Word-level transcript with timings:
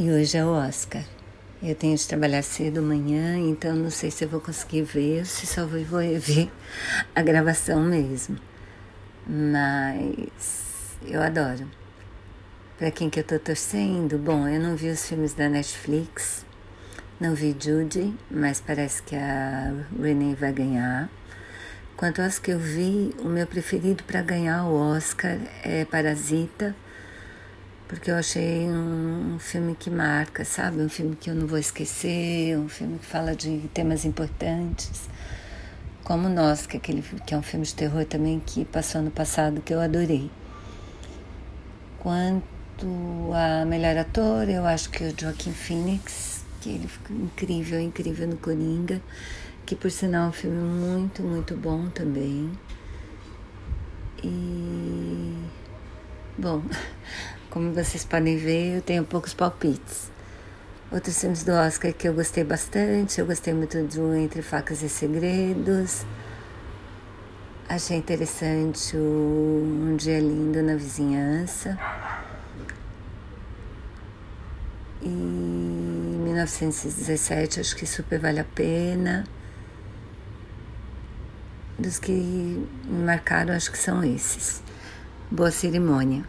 E 0.00 0.12
hoje 0.12 0.38
é 0.38 0.44
o 0.44 0.50
Oscar. 0.50 1.02
Eu 1.60 1.74
tenho 1.74 1.96
de 1.96 2.06
trabalhar 2.06 2.42
cedo 2.42 2.78
amanhã, 2.78 3.36
então 3.36 3.74
não 3.74 3.90
sei 3.90 4.12
se 4.12 4.24
eu 4.24 4.28
vou 4.28 4.40
conseguir 4.40 4.82
ver, 4.82 5.26
se 5.26 5.44
só 5.44 5.66
vou 5.66 5.80
ver 6.20 6.52
a 7.16 7.20
gravação 7.20 7.82
mesmo. 7.82 8.38
Mas 9.26 10.30
eu 11.04 11.20
adoro. 11.20 11.68
Para 12.78 12.92
quem 12.92 13.10
que 13.10 13.18
eu 13.18 13.24
tô 13.24 13.40
torcendo? 13.40 14.16
Bom, 14.18 14.46
eu 14.46 14.60
não 14.60 14.76
vi 14.76 14.88
os 14.88 15.04
filmes 15.04 15.34
da 15.34 15.48
Netflix, 15.48 16.46
não 17.18 17.34
vi 17.34 17.56
Judy, 17.58 18.14
mas 18.30 18.60
parece 18.60 19.02
que 19.02 19.16
a 19.16 19.74
Renee 20.00 20.36
vai 20.36 20.52
ganhar. 20.52 21.10
Quanto 21.96 22.22
aos 22.22 22.38
que 22.38 22.52
eu 22.52 22.60
vi, 22.60 23.12
o 23.18 23.28
meu 23.28 23.48
preferido 23.48 24.04
para 24.04 24.22
ganhar 24.22 24.64
o 24.64 24.76
Oscar 24.76 25.38
é 25.64 25.84
Parasita 25.84 26.76
porque 27.88 28.10
eu 28.10 28.16
achei 28.16 28.68
um, 28.68 29.38
filme 29.38 29.74
que 29.74 29.88
marca, 29.88 30.44
sabe? 30.44 30.82
Um 30.82 30.90
filme 30.90 31.16
que 31.16 31.30
eu 31.30 31.34
não 31.34 31.46
vou 31.46 31.58
esquecer, 31.58 32.56
um 32.58 32.68
filme 32.68 32.98
que 32.98 33.06
fala 33.06 33.34
de 33.34 33.62
temas 33.72 34.04
importantes, 34.04 35.08
como 36.04 36.28
Nós, 36.28 36.66
que 36.66 36.76
é, 36.76 36.78
aquele, 36.78 37.02
que 37.26 37.32
é 37.32 37.36
um 37.36 37.42
filme 37.42 37.64
de 37.64 37.74
terror 37.74 38.04
também 38.04 38.40
que 38.44 38.66
passou 38.66 39.00
no 39.00 39.10
passado, 39.10 39.62
que 39.62 39.72
eu 39.72 39.80
adorei. 39.80 40.30
Quanto 41.98 43.32
a 43.34 43.64
melhor 43.64 43.96
ator, 43.96 44.48
eu 44.50 44.66
acho 44.66 44.90
que 44.90 45.04
o 45.04 45.14
Joaquim 45.18 45.52
Phoenix, 45.52 46.44
que 46.60 46.68
ele 46.68 46.88
ficou 46.88 47.16
incrível, 47.16 47.80
incrível 47.80 48.28
no 48.28 48.36
Coringa, 48.36 49.00
que 49.64 49.74
por 49.74 49.90
sinal 49.90 50.26
é 50.26 50.28
um 50.28 50.32
filme 50.32 50.62
muito, 50.62 51.22
muito 51.22 51.56
bom 51.56 51.88
também. 51.88 52.52
E. 54.22 54.67
Bom, 56.40 56.62
Como 57.50 57.72
vocês 57.72 58.04
podem 58.04 58.36
ver, 58.36 58.76
eu 58.76 58.82
tenho 58.82 59.04
poucos 59.04 59.34
palpites. 59.34 60.08
Outros 60.92 61.20
filmes 61.20 61.42
do 61.42 61.50
Oscar 61.50 61.92
que 61.92 62.06
eu 62.06 62.14
gostei 62.14 62.44
bastante, 62.44 63.20
eu 63.20 63.26
gostei 63.26 63.52
muito 63.52 63.82
do 63.82 64.14
Entre 64.14 64.40
Facas 64.40 64.80
e 64.82 64.88
Segredos. 64.88 66.06
Achei 67.68 67.96
interessante 67.96 68.96
o 68.96 69.82
Um 69.82 69.96
Dia 69.96 70.20
Lindo 70.20 70.62
na 70.62 70.76
Vizinhança. 70.76 71.76
E 75.02 75.08
1917, 75.08 77.58
acho 77.58 77.74
que 77.74 77.84
super 77.84 78.20
vale 78.20 78.38
a 78.38 78.44
pena. 78.44 79.24
Dos 81.76 81.98
que 81.98 82.12
me 82.12 83.04
marcaram, 83.04 83.52
acho 83.54 83.72
que 83.72 83.78
são 83.78 84.04
esses. 84.04 84.67
Boa 85.30 85.50
cerimônia. 85.50 86.24